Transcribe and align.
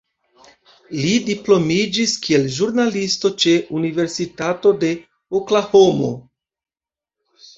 Li 1.01 1.09
diplomiĝis 1.25 2.13
kiel 2.23 2.47
ĵurnalisto 2.55 3.31
ĉe 3.43 3.53
Universitato 3.81 4.71
de 4.85 4.91
Oklahomo. 5.41 6.09